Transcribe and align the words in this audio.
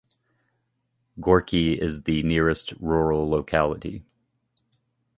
Gorki 1.19 1.77
is 1.79 2.01
the 2.05 2.23
nearest 2.23 2.71
rural 2.79 3.29
locality. 3.29 4.03